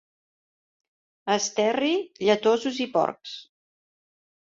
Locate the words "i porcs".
2.89-3.39